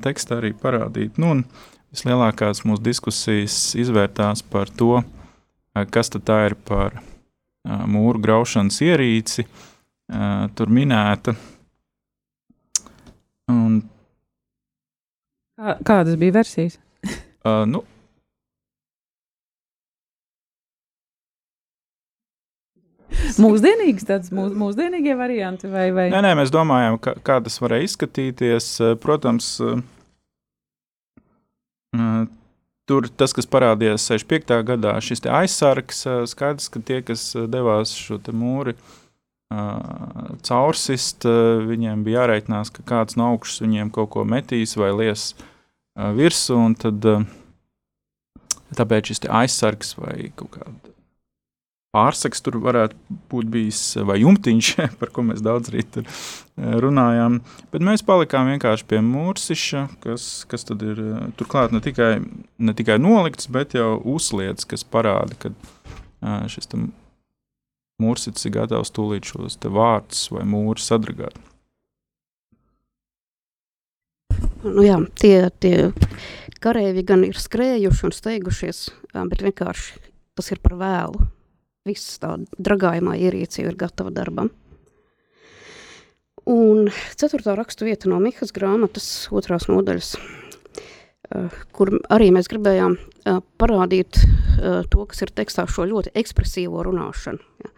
tekstā 0.02 0.40
arī 0.40 0.50
parādīt. 0.58 1.20
Nu, 1.22 1.44
vislielākās 1.94 2.64
mūsu 2.66 2.82
diskusijas 2.88 3.60
izvērtās 3.78 4.42
par 4.50 4.74
to, 4.74 5.04
kas 5.94 6.10
tad 6.16 6.26
tā 6.26 6.40
ir 6.50 6.58
par 6.58 6.98
mūru 7.66 8.22
graušanas 8.22 8.78
ierīci, 8.86 9.48
tur 10.56 10.72
minēta. 10.74 11.36
Un, 13.52 13.82
Kādas 15.88 16.18
bija 16.20 16.36
versijas? 16.42 16.80
uh, 17.46 17.64
nu, 17.70 17.84
Mūsdienīgs, 23.42 24.06
tāds 24.08 24.32
mūs, 24.36 24.54
mūsdienīgie 24.58 25.16
varianti, 25.18 25.70
vai, 25.72 25.90
vai? 25.96 26.08
Nē, 26.14 26.22
nē, 26.24 26.34
mēs 26.40 26.52
domājam, 26.54 26.98
kā, 27.02 27.16
kā 27.26 27.40
tas 27.44 27.58
varēja 27.64 27.90
izskatīties. 27.90 28.68
Protams, 29.04 29.50
tur 32.90 33.08
tas, 33.18 33.34
kas 33.36 33.50
parādījās 33.50 34.06
65. 34.12 34.60
gadā, 34.68 34.94
šis 35.04 35.26
aizsargs, 35.26 36.06
skaidrs, 36.32 36.70
ka 36.74 36.82
tie, 36.86 37.02
kas 37.06 37.32
devās 37.52 37.96
šo 37.98 38.20
mūri 38.34 38.76
caursist, 40.46 41.28
viņiem 41.70 42.02
bija 42.06 42.24
jāreikinās, 42.24 42.74
ka 42.74 42.86
kāds 42.88 43.18
no 43.20 43.34
augšas 43.36 43.62
viņiem 43.66 43.94
kaut 43.94 44.12
ko 44.16 44.26
metīs 44.28 44.74
vai 44.80 44.92
lies 44.96 45.30
virsū, 45.96 46.58
un 46.58 46.76
tad 46.80 47.06
tāpēc 48.76 49.14
šis 49.14 49.26
aizsargs 49.30 49.96
vai 50.02 50.34
kaut 50.36 50.58
kāda 50.58 50.95
pārsaks 51.96 52.44
tur 52.44 52.60
varētu 52.64 53.18
būt 53.32 53.48
bijis, 53.52 53.82
vai 54.08 54.20
jumtiņš, 54.22 54.72
par 55.00 55.14
ko 55.16 55.24
mēs 55.30 55.44
daudz 55.46 55.72
rīt 55.74 56.02
runājām. 56.56 57.40
Bet 57.72 57.86
mēs 57.86 58.04
palikām 58.06 58.52
vienkārši 58.52 58.88
pie 58.92 59.00
mūrsiša, 59.06 59.88
kas, 60.04 60.28
kas 60.52 60.68
tad 60.68 60.84
ir 60.86 61.02
turklāt 61.40 61.76
ne 61.76 61.82
tikai, 61.84 62.12
ne 62.60 62.76
tikai 62.76 63.00
nolikts, 63.02 63.50
bet 63.52 63.78
jau 63.78 63.96
uzliets, 64.16 64.68
kas 64.68 64.84
parāda, 64.88 65.40
ka 65.40 65.56
šis 66.52 66.72
mūrsits 68.02 68.48
ir 68.48 68.56
gatavs 68.58 68.92
tūlīt 68.96 69.28
šos 69.30 69.60
vārdus 69.64 70.28
vai 70.34 70.44
mūru 70.48 70.82
sadragāt. 70.82 71.38
Nu 74.66 74.82
jā, 74.82 74.98
tie, 75.22 75.52
tie 75.62 75.92
kareivi 76.64 77.04
gan 77.06 77.24
ir 77.28 77.38
skrējuši 77.38 78.08
un 78.08 78.14
steigušies, 78.16 78.80
bet 79.14 79.44
vienkārši 79.46 80.02
tas 80.36 80.52
ir 80.52 80.62
par 80.64 80.76
vēlu. 80.80 81.28
Viss 81.86 82.18
tā 82.18 82.32
dragājumā 82.58 83.14
ierīce 83.22 83.62
ir 83.62 83.76
gatava 83.78 84.10
darbam. 84.10 84.50
Un 86.50 86.90
ceturtā 87.18 87.54
rakstu 87.58 87.86
vieta 87.86 88.10
no 88.10 88.18
Mihas 88.22 88.50
grāmatas 88.54 89.06
otrās 89.34 89.68
nodaļas, 89.70 90.16
kur 91.78 91.94
arī 92.14 92.32
mēs 92.34 92.50
gribējām 92.50 92.98
parādīt 93.62 94.18
to, 94.90 95.06
kas 95.10 95.26
ir 95.26 95.34
tekstā 95.38 95.68
šo 95.70 95.86
ļoti 95.90 96.14
ekspresīvo 96.18 96.82
runāšanu. 96.90 97.70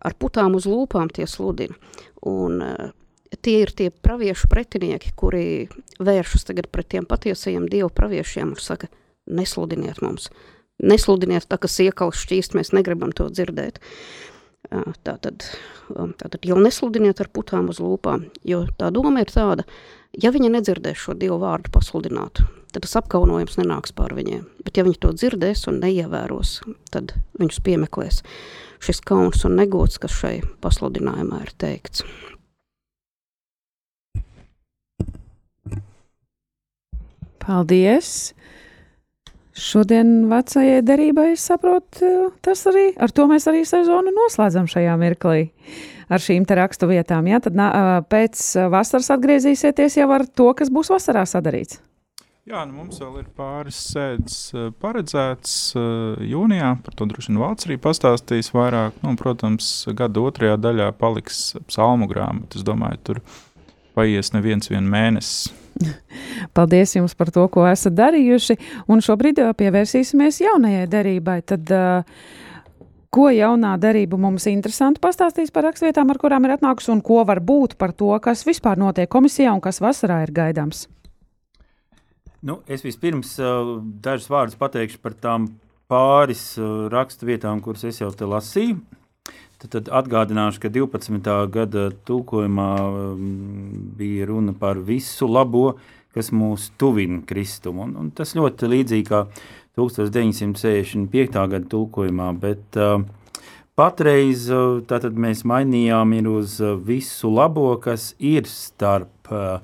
Ar 0.00 0.14
putām 0.18 0.58
uz 0.58 0.66
lūpām 0.70 1.10
tie 1.14 1.26
sludina. 1.30 1.74
Un 2.26 2.62
tie 3.42 3.60
ir 3.62 3.70
tie 3.78 3.90
praviešu 3.94 4.50
pretinieki, 4.50 5.14
kuri 5.14 5.44
vēršas 6.02 6.50
tagad 6.50 6.70
pret 6.74 6.90
tiem 6.94 7.06
patiesajiem 7.06 7.70
dievu 7.70 7.90
praviešiem 7.94 8.56
un 8.56 8.58
saka, 8.58 8.90
nesludiniet 9.30 10.02
mums, 10.02 10.32
nesludiniet 10.82 11.46
tā, 11.48 11.58
ka 11.60 11.70
siekals 11.70 12.20
šķīst, 12.24 12.56
mēs 12.58 12.72
negribam 12.76 13.12
to 13.16 13.28
dzirdēt. 13.30 13.80
Tātad, 15.02 15.46
tātad 16.20 16.46
jau 16.46 16.58
nesludiniet 16.60 17.20
ar 17.22 17.30
putām 17.32 17.70
uz 17.72 17.80
lūpām, 17.82 18.28
jo 18.46 18.66
tā 18.78 18.90
doma 18.94 19.24
ir 19.24 19.32
tāda, 19.32 19.64
ja 20.14 20.30
viņi 20.30 20.52
nedzirdēs 20.52 21.00
šo 21.00 21.16
dievu 21.18 21.40
vārdu 21.42 21.72
pasludinātu, 21.74 22.44
tad 22.70 22.84
tas 22.84 22.98
apkaunojums 23.00 23.58
nenāks 23.58 23.94
pār 23.96 24.14
viņiem. 24.14 24.44
Bet 24.66 24.78
ja 24.78 24.84
viņi 24.86 25.00
to 25.02 25.14
dzirdēs 25.16 25.66
un 25.72 25.80
neievēros, 25.82 26.60
tad 26.92 27.16
viņus 27.40 27.62
piemeklēs 27.66 28.22
šis 28.84 29.02
kauns 29.04 29.44
un 29.48 29.58
negods, 29.58 29.98
kas 30.00 30.14
šai 30.20 30.36
pasludinājumā 30.62 31.42
ir 31.48 31.54
teikts. 31.60 32.04
Paldies! 37.40 38.30
Šodien 39.50 40.28
vecajai 40.30 40.78
derībai, 40.86 41.32
es 41.34 41.42
saprotu, 41.50 42.30
tas 42.44 42.62
arī, 42.70 42.90
ar 42.94 43.10
to 43.10 43.26
mēs 43.30 43.48
arī 43.50 43.64
sezonu 43.66 44.12
noslēdzam 44.14 44.70
šajā 44.70 44.94
mirklī. 45.00 45.50
Ar 46.10 46.22
šīm 46.22 46.46
te 46.46 46.56
rakstu 46.58 46.88
vietām, 46.90 47.26
jā, 47.30 47.38
tad 47.42 47.58
nā, 47.58 47.68
pēc 48.10 48.40
vasaras 48.70 49.10
atgriezīsieties 49.14 49.98
jau 50.00 50.08
ar 50.14 50.26
to, 50.26 50.48
kas 50.58 50.70
būs 50.74 50.90
vasarā 50.90 51.26
sadarīts. 51.26 51.80
Jā, 52.50 52.64
nu 52.66 52.80
mums 52.80 52.96
vēl 52.98 53.20
ir 53.20 53.26
pāris 53.36 53.76
sēdes 53.92 54.38
paredzētas 54.82 55.52
jūnijā. 56.26 56.72
Par 56.82 56.96
to 56.98 57.06
droši 57.10 57.30
vien 57.30 57.38
valsts 57.42 57.68
arī 57.68 57.76
pastāstīs 57.78 58.50
vairāk. 58.56 58.96
Nu, 59.04 59.12
protams, 59.20 59.68
gada 59.94 60.24
otrajā 60.24 60.56
daļā 60.58 60.88
paliks 60.98 61.52
psalmu 61.68 62.08
grāmata. 62.10 62.58
Es 62.58 62.66
domāju, 62.66 63.02
tur 63.06 63.22
paies 63.94 64.32
neviens 64.34 64.72
mēnesis. 64.72 65.52
Paldies 66.56 66.96
jums 66.96 67.16
par 67.18 67.32
to, 67.34 67.46
ko 67.52 67.66
esat 67.70 67.96
darījuši. 67.98 68.58
Un 68.90 69.02
šobrīd 69.04 69.42
pievērsīsimies 69.58 70.42
jaunajai 70.44 70.86
derībai. 70.90 71.40
Tad, 71.48 71.74
Ko 73.10 73.24
jaunā 73.34 73.72
derība 73.82 74.14
mums 74.22 74.44
interesanti 74.46 75.00
pastāstīs 75.02 75.50
par 75.50 75.64
rakstvietām, 75.66 76.12
ar 76.12 76.18
kurām 76.22 76.44
ir 76.46 76.52
atnākusi, 76.54 76.92
un 76.94 77.00
ko 77.02 77.24
var 77.26 77.40
būt 77.42 77.74
par 77.74 77.90
to, 77.90 78.12
kas 78.22 78.44
vispār 78.46 78.78
notiek 78.78 79.10
komisijā 79.10 79.50
un 79.50 79.62
kas 79.64 79.82
vasarā 79.82 80.20
ir 80.22 80.30
gaidāms? 80.30 80.84
Nu, 82.46 82.60
es 82.70 82.86
vispirms 82.86 83.34
uh, 83.42 83.80
dažus 83.82 84.30
vārdus 84.30 84.60
pateikšu 84.60 85.02
par 85.02 85.18
tām 85.18 85.50
pāris 85.90 86.54
uh, 86.62 86.86
raksturvietām, 86.92 87.58
kuras 87.64 87.82
es 87.90 87.98
jau 87.98 88.12
te 88.14 88.30
lasīju. 88.30 88.78
Tad, 89.60 89.74
tad 89.74 89.88
atgādināšu, 89.92 90.62
ka 90.62 90.70
12. 90.72 91.26
gada 91.52 91.90
tulkojumā 92.08 92.68
um, 92.80 93.24
bija 93.98 94.30
runa 94.30 94.54
par 94.56 94.78
visu 94.80 95.28
labo, 95.28 95.74
kas 96.16 96.30
mūs 96.32 96.70
tuvina 96.80 97.20
Kristumu. 97.28 97.84
Un, 97.84 97.92
un 98.00 98.06
tas 98.16 98.32
ļoti 98.38 98.70
līdzīgi 98.72 99.08
kā 99.10 99.26
1965. 99.76 101.36
gada 101.36 101.60
tulkojumā, 101.74 102.30
bet 102.40 102.80
uh, 102.80 103.04
patreiz 103.76 104.48
uh, 104.48 104.80
mēs 105.12 105.44
mainījām 105.44 106.16
uz 106.32 106.56
uh, 106.64 106.78
visu 106.80 107.28
labo, 107.28 107.74
kas 107.84 108.14
ir 108.16 108.48
starp 108.48 109.28
uh, 109.28 109.60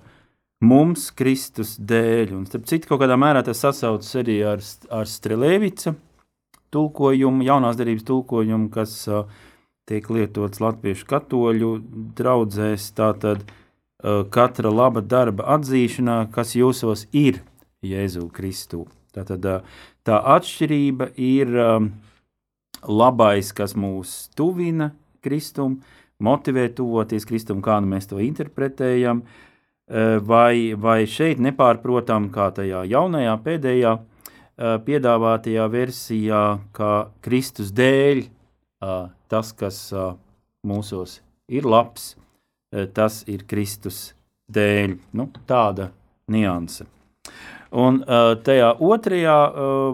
mums 0.61 1.09
Kristus 1.17 1.79
dēļ. 1.81 2.37
Un, 2.37 2.45
starp 2.53 2.69
citu, 2.69 2.93
kaut 2.93 3.01
kādā 3.01 3.17
mērā 3.17 3.41
tas 3.49 3.65
sasaucas 3.65 4.13
arī 4.21 4.43
ar, 4.45 4.61
ar 4.93 5.09
Strelēvica 5.09 5.97
tulkojumu, 6.77 7.49
jaunās 7.49 7.81
derības 7.81 8.05
tulkojumu, 8.05 8.69
kas 8.77 9.01
uh, 9.09 9.25
tiek 9.87 10.09
lietots 10.11 10.61
latviešu 10.62 11.07
katoļu 11.11 11.70
draugzēs. 12.18 12.90
Tātad 12.96 13.44
uh, 13.46 14.25
katra 14.33 14.72
laba 14.72 15.03
darba 15.03 15.46
atzīšanā, 15.57 16.25
kas 16.35 16.57
jūsos 16.59 17.07
ir 17.16 17.42
Jēzu 17.87 18.29
Kristu. 18.35 18.87
Tātad 19.14 19.46
uh, 19.46 19.81
tā 20.07 20.20
atšķirība 20.37 21.12
ir 21.16 21.55
um, 21.55 21.90
labais, 22.87 23.53
kas 23.57 23.77
mūs 23.79 24.27
tuvina 24.37 24.92
Kristum, 25.25 25.81
motivē 26.22 26.68
tuvoties 26.75 27.27
Kristum, 27.29 27.62
kā 27.62 27.79
nu 27.83 27.90
mēs 27.90 28.09
to 28.11 28.20
interpretējam, 28.22 29.25
vai, 30.27 30.75
vai 30.75 31.01
šeit 31.07 31.38
nepārprotam, 31.42 32.31
kā 32.35 32.49
tajā 32.55 32.85
jaunajā 32.90 33.35
pēdējā 33.44 33.92
piedāvātajā 34.87 35.66
versijā, 35.70 36.42
kā 36.75 36.92
Kristus 37.22 37.75
dēļ 37.77 38.25
tas, 39.29 39.53
kas 39.57 39.93
mūsos 40.67 41.21
ir 41.49 41.67
labs, 41.69 42.15
tas 42.95 43.23
ir 43.31 43.47
Kristus 43.47 44.15
dēļ. 44.53 44.99
Nu, 45.17 45.31
tāda 45.47 45.91
nianse. 46.31 46.87
Un 47.77 47.99
tajā 48.47 48.71
otrajā 48.83 49.37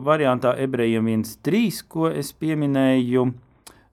variantā, 0.04 0.52
ebrejiem 0.60 1.08
1,3, 1.08 1.82
ko 1.88 2.10
es 2.12 2.32
pieminēju, 2.36 3.24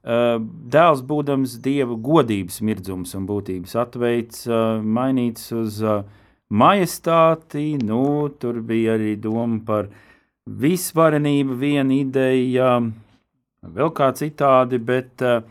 dēls 0.00 1.00
būdams 1.04 1.58
dieva 1.64 1.96
godības 1.96 2.60
mirdzums 2.64 3.16
un 3.16 3.26
būtības 3.28 3.74
atveids, 3.80 4.46
mainīts 4.80 5.50
uz 5.56 5.80
majestāti. 6.48 7.78
Nu, 7.80 8.28
tur 8.40 8.60
bija 8.64 8.94
arī 8.96 9.16
doma 9.20 9.60
par 9.66 9.90
visvarenību, 10.48 11.56
viena 11.60 11.94
ideja. 11.96 12.70
Vēl 13.60 13.90
kā 13.92 14.08
citādi, 14.16 14.78
bet 14.80 15.20
eh, 15.20 15.42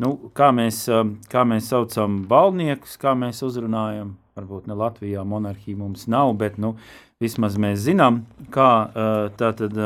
nu, 0.00 0.14
kā, 0.32 0.48
mēs, 0.56 0.86
eh, 0.88 1.02
kā 1.28 1.44
mēs 1.44 1.68
saucam 1.68 2.22
balniekus, 2.28 2.96
kā 3.00 3.12
mēs 3.12 3.42
uzrunājam, 3.44 4.14
varbūt 4.38 4.70
ne 4.70 4.76
Latvijā 4.78 5.24
monarhija 5.28 5.76
mums 5.76 6.06
nav, 6.08 6.32
bet 6.40 6.56
nu, 6.56 6.78
vismaz 7.20 7.58
mēs 7.60 7.82
zinām, 7.84 8.22
kā 8.54 8.70
eh, 8.88 9.28
tā 9.36 9.52
tad 9.58 9.76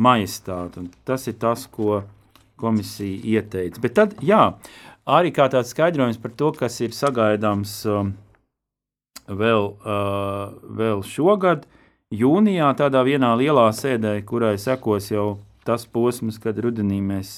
majestāte. 0.00 0.86
Tas 1.04 1.28
ir 1.28 1.36
tas, 1.42 1.66
ko 1.68 2.06
komisija 2.56 3.20
ieteica. 3.36 3.82
Bet 3.84 3.96
tad, 3.98 4.14
jā, 4.24 4.54
arī 5.04 5.32
kā 5.36 5.50
tāds 5.52 5.74
skaidrojums 5.76 6.20
par 6.22 6.32
to, 6.40 6.54
kas 6.56 6.80
ir 6.80 6.96
sagaidāms 6.96 7.82
vēl, 9.28 9.68
vēl 10.80 11.04
šogad, 11.04 11.66
jūnijā 12.16 12.70
tādā 12.80 13.02
vienā 13.04 13.34
lielā 13.36 13.66
sēdē, 13.76 14.14
kurai 14.24 14.54
sekos 14.60 15.10
jau 15.12 15.34
tas 15.66 15.86
posms, 15.86 16.38
kad 16.42 16.58
rudenī 16.62 17.00
mēs 17.04 17.36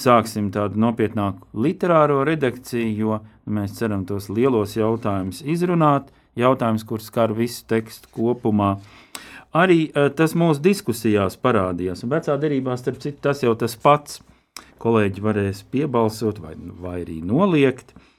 sāksim 0.00 0.48
tādu 0.54 0.80
nopietnāku 0.80 1.48
literāro 1.66 2.22
redakciju, 2.28 2.90
jo 2.96 3.20
mēs 3.50 3.76
ceram 3.80 4.06
tos 4.08 4.30
lielos 4.32 4.76
jautājumus 4.78 5.42
izrunāt, 5.44 6.08
jautājums, 6.38 6.86
kurš 6.88 7.10
skar 7.10 7.34
visu 7.36 7.64
tekstu 7.68 8.12
kopumā. 8.14 8.76
Arī 9.56 9.88
tas 10.16 10.36
mūsu 10.38 10.62
diskusijās 10.62 11.36
parādījās, 11.42 12.04
un 12.06 12.12
vecā 12.12 12.36
derībā, 12.38 12.76
starp 12.78 13.00
citu, 13.02 13.18
tas 13.28 13.42
jau 13.42 13.56
tas 13.58 13.74
pats. 13.76 14.20
Kolēģi 14.80 15.20
varēs 15.24 15.64
piebalsot 15.72 16.38
vai, 16.40 16.54
vai 16.80 17.00
arī 17.02 17.18
noliegt. 17.24 17.92
Uh, 17.96 18.09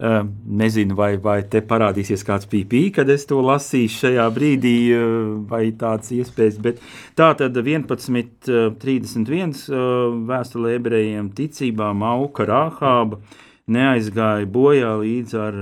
nezinu, 0.00 0.94
vai, 0.96 1.16
vai 1.20 1.42
te 1.44 1.60
parādīsies 1.60 2.24
kāds 2.24 2.48
pīpī, 2.48 2.86
kad 2.96 3.10
es 3.12 3.26
to 3.28 3.40
lasīšu 3.44 4.06
šajā 4.06 4.26
brīdī, 4.32 4.74
uh, 4.96 5.02
vai 5.50 5.66
tāds 5.76 6.12
iespējas. 6.16 6.56
Bet 6.62 6.80
tā 7.18 7.34
tad 7.36 7.56
11.31. 7.60 8.48
Uh, 9.68 10.16
vēstulē 10.30 10.74
ebrejiem 10.78 11.30
ticībā 11.36 11.92
Mauka 11.92 12.48
Rāhāba 12.48 13.20
neaizgāja 13.70 14.48
bojā 14.50 14.96
līdz 15.02 15.34
ar 15.38 15.54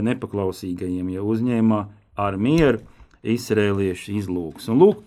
nepaklausīgajiem, 0.00 1.08
ja 1.12 1.24
uzņēma 1.26 1.80
ar 2.22 2.36
mieru 2.40 2.80
izrēliešu 3.22 4.14
izlūks. 4.18 4.68
Un 4.72 4.80
lūk, 4.80 5.02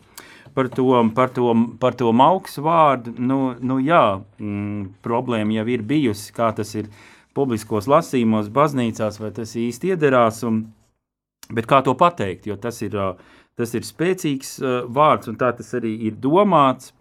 par 0.56 0.70
to, 0.74 0.88
par 1.16 1.34
to, 1.36 1.52
par 1.82 1.98
to 1.98 2.12
mauks 2.16 2.60
vārdu, 2.64 3.16
nu, 3.20 3.40
nu 3.60 3.80
jā, 3.84 4.22
mm, 4.40 4.96
problēma 5.06 5.60
jau 5.60 5.68
ir 5.74 5.86
bijusi, 5.86 6.32
kā 6.36 6.52
tas 6.56 6.76
ir 6.78 6.90
publiskos 7.36 7.90
lasījumos, 7.92 8.52
baznīcās, 8.54 9.20
vai 9.22 9.32
tas 9.36 9.56
īsti 9.60 9.94
iederās, 9.94 10.42
un, 10.48 10.64
bet 11.52 11.68
kā 11.70 11.82
to 11.86 11.96
pateikt, 12.00 12.48
jo 12.50 12.58
tas 12.62 12.82
ir, 12.86 12.96
tas 13.60 13.76
ir 13.76 13.88
spēcīgs 13.88 14.58
vārds, 14.96 15.32
un 15.32 15.40
tā 15.42 15.52
tas 15.58 15.74
arī 15.78 15.94
ir 16.08 16.16
domāts, 16.22 16.94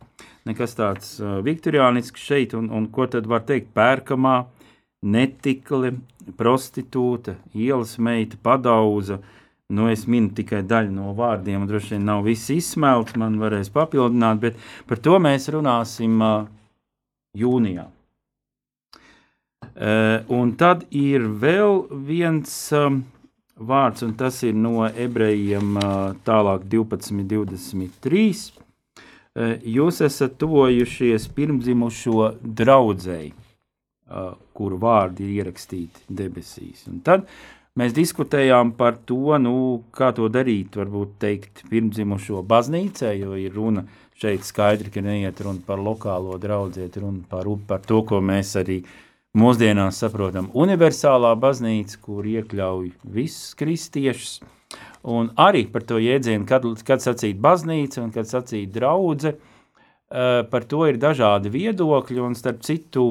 nekas 0.49 0.77
tāds 0.79 1.15
viktoriānisks 1.47 2.27
šeit, 2.27 2.57
un, 2.59 2.69
un 2.75 2.91
ko 2.93 3.07
tad 3.11 3.31
var 3.31 3.47
teikt? 3.47 3.71
Pērkamā, 3.77 4.43
netikli, 5.05 5.95
prostitūta, 6.39 7.39
ielas 7.55 7.97
meita, 8.03 8.41
padauza, 8.43 9.23
Nu, 9.73 9.87
es 9.89 10.03
minu 10.05 10.29
tikai 10.37 10.61
daļu 10.69 10.93
no 10.93 11.15
vārdiem, 11.17 11.63
un 11.65 11.69
droši 11.69 11.95
vien 11.95 12.03
nav 12.05 12.27
viss 12.27 12.51
izsmelts, 12.53 13.17
man 13.17 13.39
varēs 13.41 13.71
papildināt, 13.73 14.43
bet 14.43 14.59
par 14.91 15.01
to 15.01 15.17
mēs 15.17 15.49
runāsim 15.55 16.21
jūnijā. 17.41 17.87
Uh, 19.75 20.21
un 20.35 20.55
tad 20.61 20.85
ir 20.95 21.25
vēl 21.41 21.85
viens 22.07 22.53
um, 22.77 23.03
vārds, 23.57 24.05
un 24.07 24.15
tas 24.19 24.43
ir 24.47 24.55
no 24.59 24.85
ebrejiem 24.89 25.79
uh, 25.81 26.13
tālāk 26.27 26.69
12, 26.71 27.25
23. 27.31 28.27
Uh, 29.35 29.57
jūs 29.77 30.03
esat 30.05 30.39
tuvojušies 30.39 31.27
pirmdzimušo 31.35 32.31
draudzēji, 32.63 33.35
uh, 33.35 34.33
kuru 34.55 34.79
vārdi 34.83 35.27
ir 35.27 35.43
ierakstīti 35.43 36.07
debesīs. 36.23 36.87
Un 36.91 37.03
tad 37.07 37.27
uh, 37.27 37.37
Mēs 37.75 37.91
diskutējām 37.91 38.69
par 38.79 39.01
to, 39.03 39.35
nu, 39.43 39.53
kā 39.99 40.13
to 40.15 40.29
darīt, 40.31 40.77
varbūt 40.79 41.17
teikt, 41.25 41.65
pirmdzimušo 41.67 42.45
baznīcai, 42.47 43.17
jo 43.19 43.35
ir 43.35 43.57
runa 43.59 43.83
šeit 44.23 44.47
skaidri, 44.47 44.93
ka 44.95 45.03
neiet 45.03 45.41
runa 45.43 45.59
par 45.67 45.83
lokālo 45.83 46.37
draugu, 46.39 46.85
iet 46.85 47.01
runa 47.03 47.25
par, 47.27 47.51
par 47.67 47.83
to, 47.83 47.99
ko 48.07 48.21
mēs 48.23 48.55
arī 48.61 48.77
mūsdienās 49.35 49.99
saprotam. 50.03 50.51
Universālā 50.55 51.35
baznīca, 51.41 51.99
kur 52.03 52.27
iekļauj 52.27 52.93
visus 53.17 53.57
kristiešus, 53.59 54.39
un 55.11 55.33
arī 55.41 55.67
par 55.73 55.85
to 55.89 55.99
jēdzienu, 56.03 56.47
kad, 56.49 56.67
kad 56.87 57.03
sacīt 57.03 57.41
baznīca 57.43 58.03
un 58.05 58.15
kad 58.15 58.31
sacīt 58.31 58.73
draudze, 58.75 59.35
eh, 59.35 60.43
par 60.51 60.69
to 60.71 60.87
ir 60.89 61.01
dažādi 61.03 61.53
viedokļi, 61.53 62.23
un 62.23 62.39
starp 62.39 62.63
citu, 62.67 63.11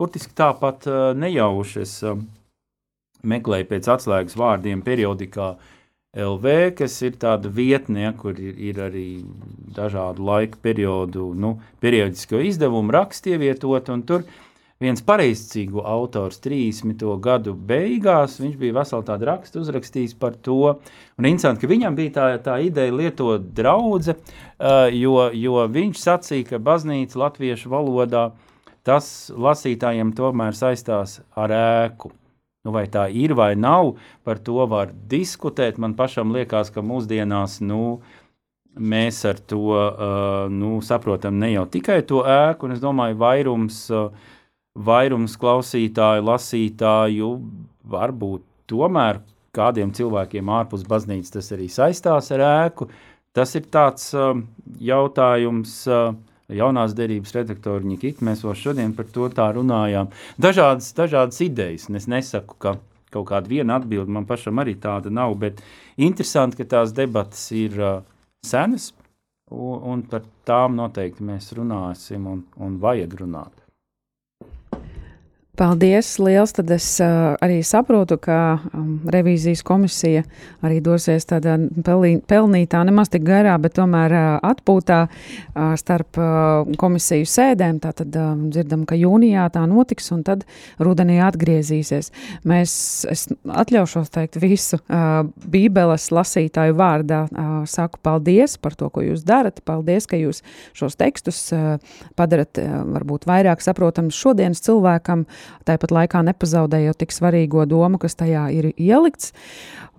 burtiski 0.00 0.36
tāpat 0.36 0.86
eh, 0.86 1.02
nejaušas 1.18 1.98
meklēju 3.22 3.68
pēc 3.70 3.88
atslēgas 3.96 4.36
vārdiem 4.38 4.82
periodikā 4.84 5.54
LV, 6.12 6.74
kas 6.76 6.98
ir 7.06 7.14
tāda 7.16 7.48
vietne, 7.48 8.10
kur 8.18 8.36
ir, 8.36 8.58
ir 8.60 8.80
arī 8.84 9.06
dažādu 9.72 10.26
laika 10.26 10.58
periodu, 10.60 11.30
nu, 11.32 11.54
periodisko 11.80 12.42
izdevumu 12.44 12.92
raksti 12.92 13.32
ievietot, 13.32 13.88
un 13.94 14.02
tur 14.08 14.26
viens 14.82 15.02
pareizcīgu 15.06 15.82
autors 15.86 16.40
30. 16.44 17.02
gadu 17.22 17.54
beigās, 17.54 18.38
viņš 18.42 18.56
bija 18.60 18.76
veselu 18.80 19.06
tādu 19.08 19.28
rakstu 19.30 19.62
uzrakstījis 19.62 20.16
par 20.20 20.36
to, 20.36 20.76
un 21.18 21.28
interesanti, 21.28 21.62
ka 21.62 21.70
viņam 21.70 21.98
bija 21.98 22.14
tā, 22.16 22.30
tā 22.44 22.56
ideja 22.66 22.94
lietot 22.94 23.52
draudze, 23.56 24.16
uh, 24.18 24.88
jo, 24.92 25.28
jo 25.32 25.66
viņš 25.72 26.02
sacīja, 26.02 26.48
ka 26.52 26.62
baznīca 26.62 27.22
latviešu 27.24 27.72
valodā 27.72 28.30
tas 28.86 29.06
lasītājiem 29.30 30.10
tomēr 30.18 30.56
saistās 30.58 31.20
ar 31.38 31.54
ēku. 31.54 32.12
Nu, 32.62 32.70
vai 32.70 32.84
tā 32.86 33.08
ir 33.10 33.34
vai 33.34 33.56
nav, 33.58 33.96
par 34.22 34.38
to 34.38 34.62
var 34.70 34.92
diskutēt. 35.10 35.80
Man 35.82 35.96
pašam 35.98 36.30
liekas, 36.34 36.70
ka 36.70 36.84
mūsdienās 36.86 37.58
nu, 37.66 37.98
mēs 38.78 39.18
ar 39.26 39.40
to 39.50 39.64
uh, 39.74 40.46
nu, 40.50 40.76
saprotam 40.84 41.40
ne 41.42 41.50
jau 41.56 41.66
tikai 41.66 42.00
to 42.06 42.22
ēku, 42.22 42.68
un 42.68 42.76
es 42.76 42.84
domāju, 42.84 43.18
vairums, 43.18 43.82
uh, 43.90 44.38
vairums 44.74 45.36
klausītāju, 45.40 46.24
lasītāju 46.28 47.30
varbūt 47.92 48.44
tomēr 48.70 49.20
kādiem 49.52 49.92
cilvēkiem 49.92 50.48
ārpus 50.48 50.84
baznīcas 50.88 51.34
tas 51.34 51.50
arī 51.52 51.68
saistās 51.72 52.30
ar 52.32 52.44
ēku. 52.48 52.88
Tas 53.36 53.54
ir 53.56 53.68
tāds 53.72 54.12
uh, 54.16 54.36
jautājums. 54.80 55.82
Uh, 55.88 56.14
jaunās 56.52 56.92
derības 56.92 57.32
redaktori 57.32 57.86
Nikita, 57.88 58.24
mēs 58.26 58.42
vēl 58.44 58.56
šodien 58.58 58.90
par 58.96 59.06
to 59.08 59.28
tā 59.32 59.46
runājām. 59.56 60.10
Dažādas, 60.42 60.90
dažādas 60.96 61.40
idejas, 61.40 61.86
un 61.88 61.96
es 61.96 62.08
nesaku, 62.10 62.58
ka 62.60 62.74
kaut 63.12 63.28
kāda 63.30 63.48
viena 63.48 63.78
atbilde 63.80 64.12
man 64.12 64.26
pašam 64.28 64.60
arī 64.60 64.74
tāda 64.80 65.08
nav, 65.08 65.32
bet 65.40 65.62
interesanti, 65.96 66.58
ka 66.60 66.68
tās 66.74 66.92
debatas 66.96 67.46
ir 67.56 67.78
uh, 67.80 68.04
senas, 68.44 68.90
un, 69.48 69.80
un 69.94 70.04
par 70.08 70.26
tām 70.48 70.76
noteikti 70.76 71.24
mēs 71.24 71.52
runāsim 71.56 72.28
un, 72.28 72.44
un 72.60 72.78
vajag 72.82 73.16
runāt. 73.22 73.61
Paldies, 75.52 76.14
liels. 76.16 76.54
Tad 76.56 76.70
es 76.72 76.86
uh, 77.04 77.34
arī 77.44 77.58
saprotu, 77.60 78.16
ka 78.16 78.36
um, 78.72 79.02
revīzijas 79.12 79.60
komisija 79.68 80.22
arī 80.64 80.78
dosies 80.80 81.26
tādā 81.28 81.58
pelī, 81.84 82.14
pelnītā, 82.24 82.80
nemaz 82.88 83.10
tik 83.12 83.26
garā, 83.26 83.58
bet 83.60 83.74
tomēr 83.76 84.14
uh, 84.16 84.28
atpūtā 84.48 85.00
uh, 85.10 85.74
starp 85.76 86.16
uh, 86.16 86.70
komisiju 86.80 87.28
sēdēm. 87.28 87.82
Tātad 87.84 88.16
uh, 88.16 88.30
dzirdam, 88.46 88.86
ka 88.88 88.96
jūnijā 88.96 89.44
tā 89.52 89.66
notiks 89.68 90.08
un 90.16 90.22
tad 90.24 90.46
rudenī 90.80 91.18
atgriezīsies. 91.26 92.08
Mēs, 92.48 92.72
es 93.12 93.26
atļaušos 93.44 94.08
teikt 94.16 94.40
visu 94.40 94.80
uh, 94.80 95.20
bībeles 95.52 96.08
lasītāju 96.16 96.78
vārdā. 96.80 97.26
Uh, 97.28 97.52
saku 97.68 98.00
paldies 98.00 98.56
par 98.56 98.72
to, 98.80 98.88
ko 98.88 99.04
jūs 99.04 99.28
darat. 99.28 99.60
Paldies, 99.68 100.08
ka 100.08 100.16
jūs 100.16 100.40
šos 100.72 100.96
tekstus 100.96 101.44
uh, 101.52 101.76
padarat 102.16 102.64
uh, 102.64 102.80
varbūt 102.96 103.28
vairāk 103.28 103.60
saprotams 103.60 104.16
šodienas 104.16 104.64
cilvēkam 104.64 105.28
tāpat 105.68 105.94
laikā 105.94 106.24
nepazaudējot 106.30 107.02
tik 107.02 107.14
svarīgo 107.14 107.66
domu, 107.68 108.00
kas 108.02 108.18
tajā 108.18 108.48
ir 108.54 108.72
ielikts. 108.76 109.32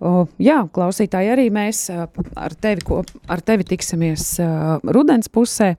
O, 0.03 0.25
jā, 0.41 0.57
klausītāji, 0.75 1.29
arī 1.31 1.45
mēs 1.53 1.85
ar 1.93 2.53
tevi, 2.59 2.81
ko, 2.83 2.97
ar 3.31 3.39
tevi 3.45 3.63
tiksimies 3.69 4.25
uh, 4.43 4.81
rudens 4.91 5.29
pusē, 5.31 5.69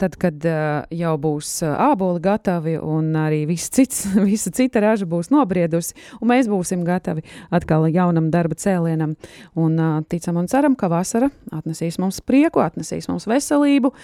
tad, 0.00 0.18
kad 0.20 0.36
uh, 0.44 0.82
jau 0.92 1.14
būs 1.22 1.52
āboli 1.64 2.20
gatavi 2.20 2.74
un 2.76 3.08
arī 3.16 3.46
viss 3.48 3.72
cits, 3.72 4.02
visa 4.28 4.52
cita 4.52 4.82
raža 4.84 5.08
būs 5.08 5.30
nobriedusi, 5.32 5.96
un 6.20 6.32
mēs 6.32 6.50
būsim 6.50 6.82
gatavi 6.84 7.24
atkal 7.56 7.86
jaunam 7.88 8.28
darba 8.34 8.58
cēlienam. 8.60 9.14
Un 9.56 9.80
uh, 9.80 10.02
ticam 10.12 10.42
un 10.42 10.50
ceram, 10.50 10.76
ka 10.76 10.90
vasara 10.92 11.30
atnesīs 11.48 11.96
mums 12.02 12.20
prieku, 12.20 12.60
atnesīs 12.60 13.08
mums 13.08 13.24
veselību, 13.30 13.94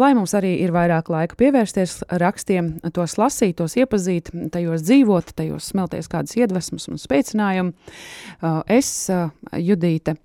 lai 0.00 0.10
mums 0.18 0.34
arī 0.34 0.56
ir 0.64 0.74
vairāk 0.74 1.12
laika 1.12 1.38
pievērsties 1.38 2.00
rakstiem, 2.18 2.80
tos 2.96 3.14
lasīt, 3.20 3.60
tos 3.62 3.78
iepazīt, 3.78 4.32
tajos 4.60 4.84
dzīvot, 4.84 5.32
tajos 5.36 5.70
smelties 5.72 6.10
kādas 6.10 6.36
iedvesmas 6.36 6.88
un 6.92 7.00
spēcinājumu. 7.00 7.72
Uh, 8.40 8.60
es 8.68 9.08
Judīte. 9.56 10.18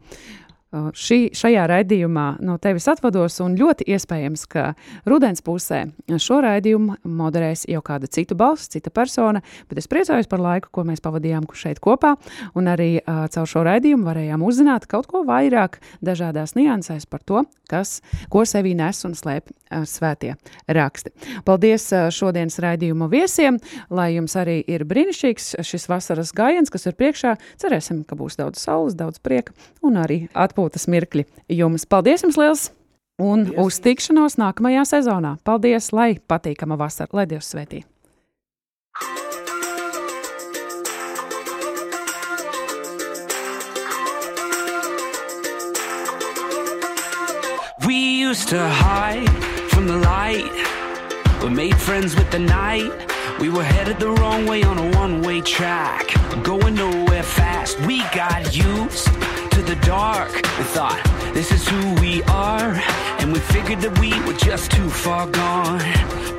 Šī, 0.75 1.29
šajā 1.35 1.63
raidījumā 1.71 2.25
no 2.43 2.57
tevis 2.59 2.87
atvados, 2.91 3.37
un 3.43 3.53
ļoti 3.55 3.85
iespējams, 3.95 4.43
ka 4.51 4.65
rudens 5.07 5.39
pusē 5.45 5.85
šo 6.19 6.41
raidījumu 6.43 6.97
moderēs 7.07 7.63
jau 7.71 7.79
kāda 7.85 8.09
cita 8.11 8.35
balss, 8.35 8.67
cita 8.73 8.91
persona, 8.91 9.39
bet 9.69 9.79
es 9.79 9.87
priecājos 9.91 10.27
par 10.27 10.43
laiku, 10.43 10.71
ko 10.75 10.83
mēs 10.87 11.03
pavadījām 11.05 11.47
šeit 11.55 11.79
kopā, 11.83 12.15
un 12.59 12.67
arī 12.67 12.97
uh, 12.99 13.23
caur 13.31 13.47
šo 13.47 13.63
raidījumu 13.67 14.03
varējām 14.09 14.43
uzzināt 14.43 14.89
kaut 14.91 15.07
ko 15.11 15.23
vairāk 15.27 15.79
dažādās 16.03 16.57
niansēs 16.59 17.07
par 17.07 17.23
to, 17.23 17.45
kas, 17.71 18.01
ko 18.33 18.43
sevī 18.45 18.75
nes 18.75 18.99
un 19.07 19.15
slēp 19.15 19.47
uh, 19.47 19.85
svētie 19.87 20.35
raksti. 20.67 21.13
Paldies 21.47 21.87
uh, 21.95 22.09
šodienas 22.11 22.59
raidījuma 22.61 23.07
viesiem, 23.11 23.61
lai 23.89 24.11
jums 24.17 24.35
arī 24.41 24.59
ir 24.67 24.83
brīnišķīgs 24.89 25.53
šis 25.63 25.87
vasaras 25.87 26.35
gājiens, 26.35 26.73
kas 26.73 26.89
ir 26.89 26.99
priekšā. 26.99 27.37
Cerēsim, 27.63 28.03
ka 28.03 28.19
būs 28.19 28.35
daudz 28.41 28.59
saules, 28.59 28.97
daudz 28.99 29.23
prieka 29.23 29.55
un 29.85 30.01
arī 30.01 30.25
atpūtas 30.35 30.64
atpūtas 30.65 30.87
mirkļi 30.89 31.25
jums. 31.49 31.85
Paldies 31.85 32.23
jums 32.25 32.37
liels! 32.37 32.71
Un 33.21 33.45
Paldies. 33.45 33.59
uz 33.63 33.79
tikšanos 33.79 34.37
nākamajā 34.41 34.83
sezonā. 34.89 35.37
Paldies, 35.43 35.93
lai 35.93 36.17
patīkama 36.19 36.77
vasara, 36.77 37.09
lai 37.13 37.25
Dievs 37.25 37.53
svētī! 37.53 37.85
We 47.85 47.95
used 47.95 48.49
to 48.49 48.67
hide 48.67 49.29
from 49.69 49.87
the 49.87 49.97
light. 49.97 50.51
We 51.43 51.49
made 51.49 51.77
friends 51.77 52.15
with 52.15 52.31
the 52.31 52.39
night. 52.39 52.91
We 53.39 53.49
were 53.49 53.63
headed 53.63 53.99
the 53.99 54.09
wrong 54.09 54.47
way 54.47 54.63
on 54.63 54.79
a 54.79 54.97
one 54.97 55.21
way 55.21 55.41
track. 55.41 56.07
Going 56.43 56.75
nowhere 56.75 57.23
fast. 57.23 57.79
We 57.81 57.99
got 58.15 58.55
used 58.55 59.07
to 59.55 59.61
the 59.61 59.75
dark 59.85 60.33
and 60.35 60.67
thought, 60.75 61.01
this 61.33 61.49
is 61.49 61.65
who 61.65 61.93
we 62.01 62.21
are. 62.23 62.73
And 63.19 63.31
we 63.31 63.39
figured 63.39 63.79
that 63.79 63.97
we 63.99 64.11
were 64.25 64.37
just 64.37 64.69
too 64.69 64.89
far 64.89 65.27
gone. 65.27 66.34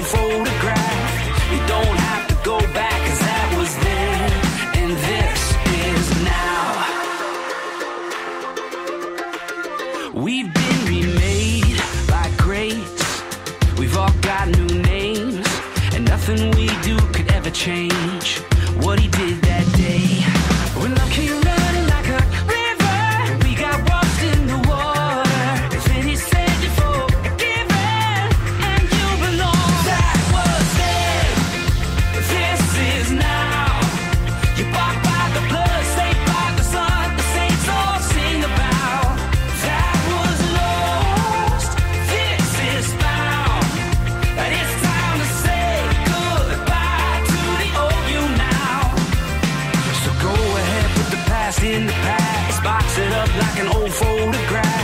photograph. 0.00 1.52
You 1.52 1.58
don't 1.66 1.96
have 2.06 2.28
to 2.28 2.36
go 2.44 2.58
back 2.72 3.13
box 52.64 52.96
it 52.96 53.12
up 53.12 53.28
like 53.36 53.58
an 53.60 53.68
old 53.68 53.92
photograph. 53.92 54.83